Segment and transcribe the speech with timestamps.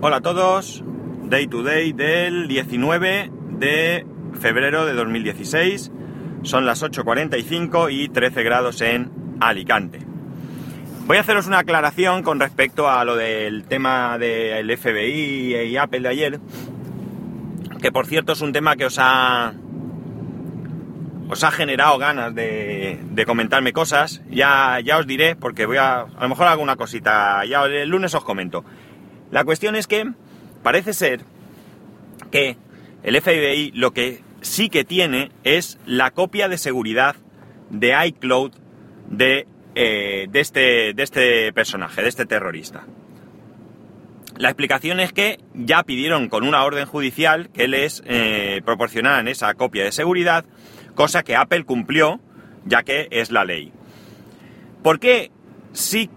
[0.00, 0.84] Hola a todos,
[1.24, 4.06] Day to Day del 19 de
[4.40, 5.90] febrero de 2016.
[6.44, 9.98] Son las 8.45 y 13 grados en Alicante.
[11.08, 16.02] Voy a haceros una aclaración con respecto a lo del tema del FBI y Apple
[16.02, 16.40] de ayer,
[17.82, 19.52] que por cierto es un tema que os ha
[21.28, 26.22] os ha generado ganas de, comentarme cosas, ya, ya os diré, porque voy a, a
[26.22, 28.64] lo mejor hago una cosita, ya el lunes os comento.
[29.30, 30.04] La cuestión es que
[30.62, 31.20] parece ser
[32.30, 32.56] que
[33.02, 37.16] el FBI lo que sí que tiene es la copia de seguridad
[37.70, 38.52] de iCloud
[39.08, 42.84] de, eh, de, este, de este personaje, de este terrorista.
[44.36, 49.52] La explicación es que ya pidieron con una orden judicial que les eh, proporcionaran esa
[49.54, 50.44] copia de seguridad,
[50.94, 52.20] cosa que Apple cumplió,
[52.64, 53.72] ya que es la ley.
[54.82, 55.32] ¿Por qué
[55.72, 56.08] sí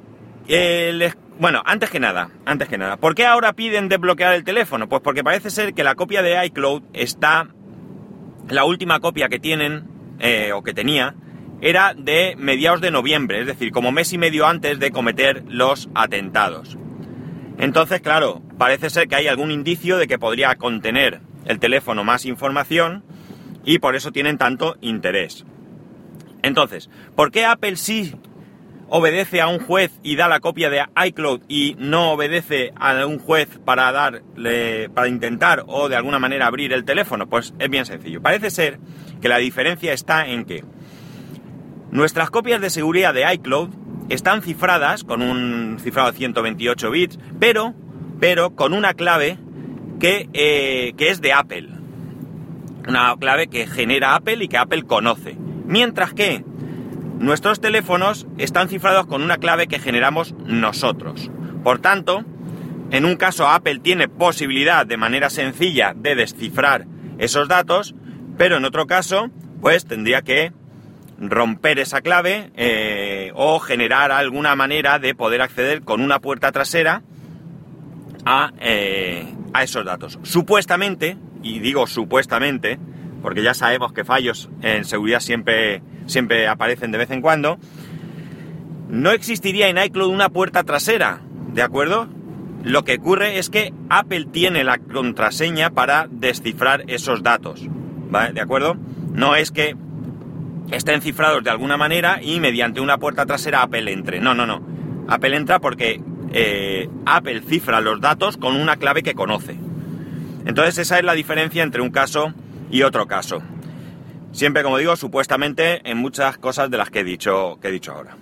[0.48, 4.44] eh, les bueno, antes que nada, antes que nada, ¿por qué ahora piden desbloquear el
[4.44, 4.88] teléfono?
[4.88, 7.48] Pues porque parece ser que la copia de iCloud está,
[8.48, 9.88] la última copia que tienen,
[10.20, 11.16] eh, o que tenía,
[11.62, 15.90] era de mediados de noviembre, es decir, como mes y medio antes de cometer los
[15.94, 16.78] atentados.
[17.58, 22.26] Entonces, claro, parece ser que hay algún indicio de que podría contener el teléfono más
[22.26, 23.04] información
[23.64, 25.46] y por eso tienen tanto interés.
[26.42, 28.16] Entonces, ¿por qué Apple sí
[28.94, 33.20] obedece a un juez y da la copia de iCloud y no obedece a un
[33.20, 37.28] juez para darle, para intentar o de alguna manera abrir el teléfono?
[37.30, 38.22] Pues es bien sencillo.
[38.22, 38.80] Parece ser
[39.22, 40.66] que la diferencia está en que
[41.90, 43.70] nuestras copias de seguridad de iCloud
[44.10, 47.74] están cifradas con un cifrado de 128 bits, pero,
[48.20, 49.38] pero con una clave
[50.02, 51.70] que, eh, que es de Apple.
[52.90, 55.38] Una clave que genera Apple y que Apple conoce.
[55.66, 56.44] Mientras que
[57.22, 61.30] Nuestros teléfonos están cifrados con una clave que generamos nosotros.
[61.64, 62.26] Por tanto,
[62.90, 66.88] en un caso Apple tiene posibilidad de manera sencilla de descifrar
[67.20, 67.94] esos datos,
[68.40, 69.30] pero en otro caso,
[69.62, 70.52] pues tendría que
[71.20, 77.04] romper esa clave eh, o generar alguna manera de poder acceder con una puerta trasera
[78.26, 80.18] a, eh, a esos datos.
[80.24, 82.80] Supuestamente, y digo supuestamente,
[83.22, 87.58] porque ya sabemos que fallos en seguridad siempre siempre aparecen de vez en cuando,
[88.90, 91.22] no existiría en iCloud una puerta trasera,
[91.54, 92.08] ¿de acuerdo?
[92.64, 97.66] Lo que ocurre es que Apple tiene la contraseña para descifrar esos datos,
[98.10, 98.34] ¿vale?
[98.34, 98.76] ¿De acuerdo?
[99.14, 99.76] No es que
[100.72, 104.20] estén cifrados de alguna manera y mediante una puerta trasera Apple entre.
[104.20, 104.62] No, no, no.
[105.08, 106.02] Apple entra porque
[106.34, 109.58] eh, Apple cifra los datos con una clave que conoce.
[110.46, 112.34] Entonces esa es la diferencia entre un caso
[112.70, 113.42] y otro caso.
[114.32, 117.92] Siempre, como digo, supuestamente en muchas cosas de las que he dicho, que he dicho
[117.92, 118.16] ahora.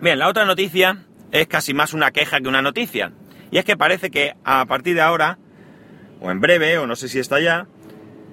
[0.00, 3.12] Bien, la otra noticia es casi más una queja que una noticia.
[3.50, 5.38] Y es que parece que a partir de ahora,
[6.20, 7.66] o en breve, o no sé si está ya,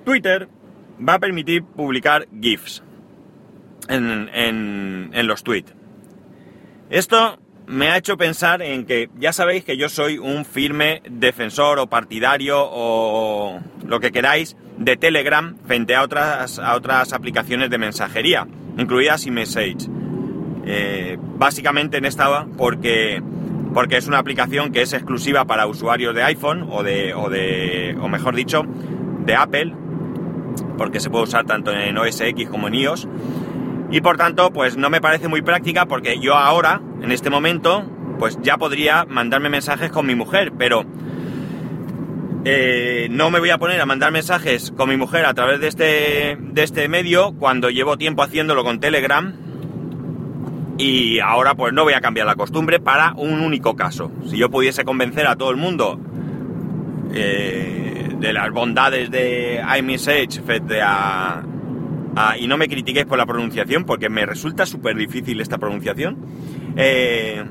[0.03, 0.49] Twitter
[1.07, 2.83] va a permitir publicar GIFs
[3.87, 5.73] en, en, en los tweets.
[6.89, 7.39] Esto
[7.69, 11.85] me ha hecho pensar en que ya sabéis que yo soy un firme defensor o
[11.85, 18.47] partidario o lo que queráis de Telegram frente a otras, a otras aplicaciones de mensajería,
[18.75, 19.87] incluidas iMessage.
[20.65, 23.21] Eh, básicamente en esta porque,
[23.75, 27.95] porque es una aplicación que es exclusiva para usuarios de iPhone o de, o de,
[28.01, 28.63] o mejor dicho,
[29.25, 29.75] de Apple,
[30.75, 33.07] porque se puede usar tanto en OS X como en iOS.
[33.91, 37.83] Y por tanto, pues no me parece muy práctica porque yo ahora, en este momento,
[38.19, 40.85] pues ya podría mandarme mensajes con mi mujer, pero
[42.45, 45.67] eh, no me voy a poner a mandar mensajes con mi mujer a través de
[45.67, 49.33] este, de este medio cuando llevo tiempo haciéndolo con Telegram
[50.77, 54.11] y ahora pues no voy a cambiar la costumbre para un único caso.
[54.25, 55.99] Si yo pudiese convencer a todo el mundo
[57.13, 61.43] eh, de las bondades de iMessage frente a,
[62.39, 66.17] y no me critiquéis por la pronunciación porque me resulta súper difícil esta pronunciación.
[66.75, 67.43] Eh,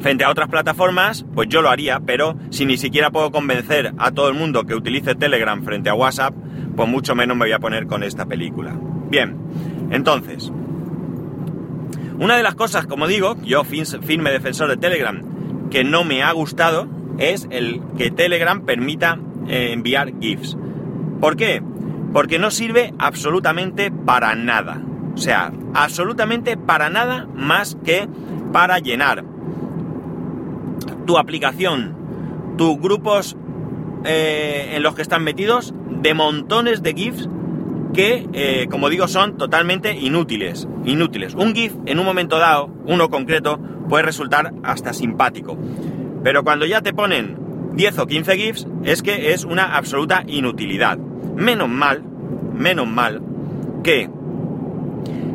[0.00, 4.10] frente a otras plataformas, pues yo lo haría, pero si ni siquiera puedo convencer a
[4.10, 6.34] todo el mundo que utilice Telegram frente a WhatsApp,
[6.76, 8.76] pues mucho menos me voy a poner con esta película.
[9.08, 9.36] Bien,
[9.90, 10.52] entonces,
[12.18, 16.32] una de las cosas, como digo, yo firme defensor de Telegram, que no me ha
[16.32, 16.88] gustado,
[17.18, 19.18] es el que Telegram permita
[19.48, 20.56] eh, enviar GIFs.
[21.20, 21.62] ¿Por qué?
[22.12, 24.82] Porque no sirve absolutamente para nada.
[25.14, 28.08] O sea, absolutamente para nada más que
[28.52, 29.24] para llenar
[31.06, 31.96] tu aplicación,
[32.56, 33.36] tus grupos
[34.04, 37.28] eh, en los que están metidos, de montones de GIFs
[37.92, 40.66] que, eh, como digo, son totalmente inútiles.
[40.84, 41.34] Inútiles.
[41.34, 45.58] Un GIF en un momento dado, uno concreto, puede resultar hasta simpático.
[46.24, 47.36] Pero cuando ya te ponen
[47.74, 50.98] 10 o 15 GIFs es que es una absoluta inutilidad.
[51.36, 52.02] Menos mal,
[52.54, 53.22] menos mal
[53.82, 54.08] que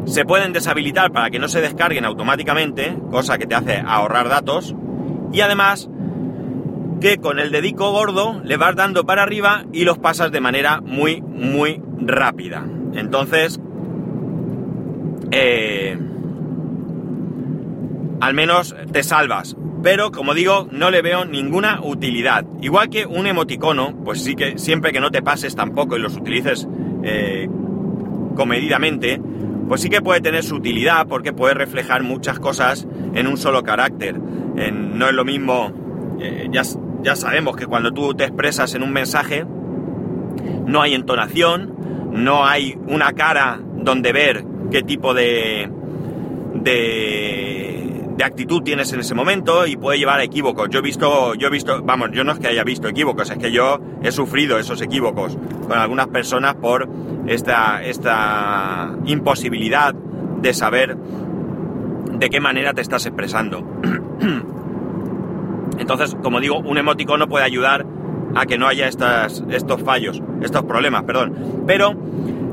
[0.06, 4.74] se pueden deshabilitar para que no se descarguen automáticamente, cosa que te hace ahorrar datos,
[5.34, 5.90] y además
[7.02, 10.82] que con el dedico gordo le vas dando para arriba y los pasas de manera
[10.82, 12.66] muy, muy rápida.
[12.94, 13.60] Entonces,
[15.32, 15.98] eh,
[18.20, 19.56] al menos te salvas.
[19.84, 22.46] Pero como digo, no le veo ninguna utilidad.
[22.62, 26.16] Igual que un emoticono, pues sí que siempre que no te pases tampoco y los
[26.16, 26.68] utilices
[27.04, 27.48] eh,
[28.36, 29.22] comedidamente,
[29.68, 33.64] pues sí que puede tener su utilidad porque puede reflejar muchas cosas en un solo
[33.64, 34.18] carácter.
[34.18, 36.64] no es lo mismo, eh, ya,
[37.04, 39.46] ya sabemos que cuando tú te expresas en un mensaje,
[40.66, 41.76] no hay entonación,
[42.12, 45.70] no hay una cara donde ver qué tipo de,
[46.56, 47.37] de,
[48.18, 50.70] de, actitud tienes en ese momento y puede llevar a equívocos.
[50.70, 53.38] Yo he visto, yo he visto, vamos, yo no es que haya visto equívocos, es
[53.38, 55.38] que yo he sufrido esos equívocos
[55.68, 56.90] con algunas personas por
[57.28, 63.66] esta, esta imposibilidad de saber de qué manera te estás expresando.
[65.80, 67.86] Entonces, como digo, un emoticono puede ayudar
[68.36, 71.64] a que no haya estas, estos fallos, estos problemas, perdón.
[71.66, 71.94] Pero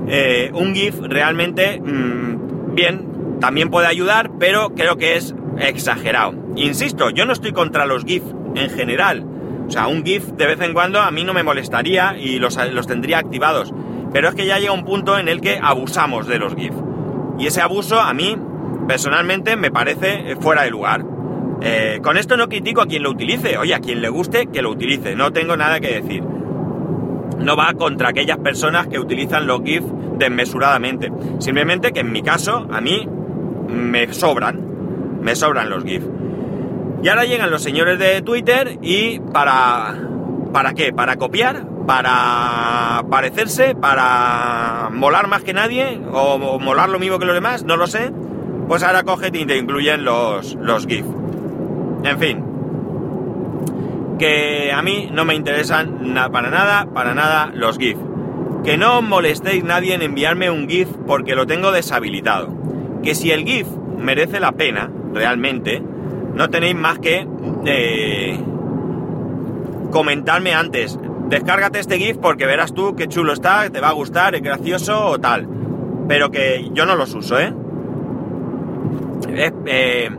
[0.08, 6.35] eh, un GIF realmente, mmm, bien, también puede ayudar, pero creo que es exagerado.
[6.56, 8.23] Insisto, yo no estoy contra los GIF
[8.55, 9.27] en general.
[9.67, 12.59] O sea, un GIF de vez en cuando a mí no me molestaría y los,
[12.73, 13.73] los tendría activados.
[14.12, 16.75] Pero es que ya llega un punto en el que abusamos de los GIF.
[17.39, 18.37] Y ese abuso a mí,
[18.87, 21.05] personalmente, me parece fuera de lugar.
[21.62, 23.59] Eh, con esto no critico a quien lo utilice.
[23.59, 25.17] Oye, a quien le guste, que lo utilice.
[25.17, 26.23] No tengo nada que decir
[27.39, 29.85] no va contra aquellas personas que utilizan los GIF
[30.19, 31.12] desmesuradamente.
[31.39, 33.07] Simplemente que en mi caso, a mí
[33.69, 34.61] me sobran,
[35.25, 36.05] me sobran los GIF.
[37.03, 39.97] Y ahora llegan los señores de Twitter y para...
[40.53, 40.93] ¿Para qué?
[40.93, 41.67] ¿Para copiar?
[41.87, 43.75] ¿Para parecerse?
[43.75, 46.00] ¿Para molar más que nadie?
[46.12, 47.65] ¿O molar lo mismo que los demás?
[47.65, 48.12] No lo sé.
[48.69, 51.06] Pues ahora cogen y te incluyen los, los GIF.
[52.05, 52.44] En fin,
[54.19, 57.97] que a mí no me interesan para nada, para nada los GIF.
[58.62, 62.55] Que no molestéis nadie en enviarme un GIF porque lo tengo deshabilitado.
[63.03, 63.67] Que si el GIF
[63.99, 65.82] merece la pena, realmente,
[66.34, 67.26] no tenéis más que
[67.64, 68.38] eh,
[69.90, 70.99] comentarme antes.
[71.28, 75.06] Descárgate este GIF porque verás tú qué chulo está, te va a gustar, es gracioso
[75.06, 75.49] o tal.
[76.08, 77.55] Pero que yo no los uso, ¿eh?
[79.66, 80.11] eh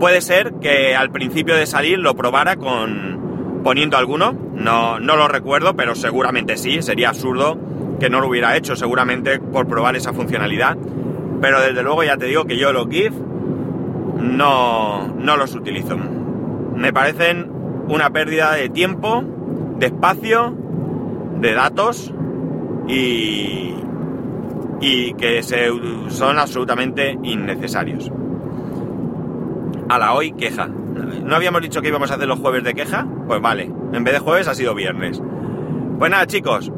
[0.00, 5.28] puede ser que al principio de salir lo probara con, poniendo alguno, no, no lo
[5.28, 7.56] recuerdo, pero seguramente sí, sería absurdo
[8.00, 10.76] que no lo hubiera hecho, seguramente por probar esa funcionalidad.
[11.40, 13.12] Pero desde luego ya te digo que yo los GIF
[14.18, 15.96] no, no los utilizo.
[16.76, 17.50] Me parecen
[17.88, 19.22] una pérdida de tiempo,
[19.78, 20.56] de espacio,
[21.40, 22.12] de datos
[22.88, 23.74] y,
[24.80, 25.68] y que se,
[26.08, 28.10] son absolutamente innecesarios.
[29.88, 30.68] A la hoy queja.
[30.68, 33.06] ¿No habíamos dicho que íbamos a hacer los jueves de queja?
[33.26, 35.22] Pues vale, en vez de jueves ha sido viernes.
[35.98, 36.72] Pues nada, chicos,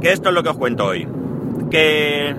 [0.00, 1.06] que esto es lo que os cuento hoy.
[1.70, 2.34] Que...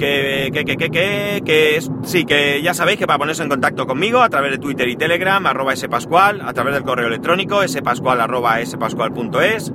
[0.00, 4.22] Que, que, que, que, que, sí, que ya sabéis que para ponerse en contacto conmigo
[4.22, 8.64] a través de Twitter y Telegram, arroba spascual, a través del correo electrónico, spascual arroba
[8.64, 9.74] spascual.es,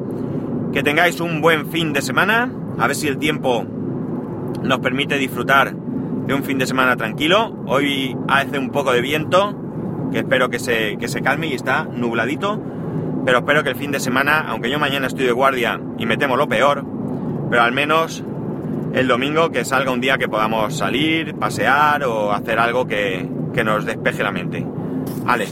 [0.73, 3.67] que tengáis un buen fin de semana, a ver si el tiempo
[4.63, 7.55] nos permite disfrutar de un fin de semana tranquilo.
[7.67, 9.55] Hoy hace un poco de viento,
[10.11, 12.59] que espero que se, que se calme y está nubladito.
[13.25, 16.17] Pero espero que el fin de semana, aunque yo mañana estoy de guardia y me
[16.17, 16.83] temo lo peor,
[17.51, 18.23] pero al menos
[18.95, 23.63] el domingo que salga un día que podamos salir, pasear o hacer algo que, que
[23.63, 24.65] nos despeje la mente.
[25.23, 25.47] Vale,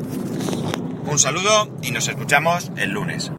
[1.05, 3.31] un saludo y nos escuchamos el lunes.